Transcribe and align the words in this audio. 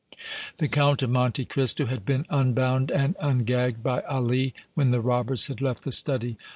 The 0.57 0.67
Count 0.67 1.03
of 1.03 1.11
Monte 1.11 1.45
Cristo 1.45 1.85
had 1.85 2.07
been 2.07 2.25
unbound 2.27 2.89
and 2.89 3.15
ungagged 3.19 3.83
by 3.83 4.01
Ali 4.09 4.55
when 4.73 4.89
the 4.89 4.99
robbers 4.99 5.45
had 5.45 5.61
left 5.61 5.83
the 5.83 5.91
study. 5.91 6.39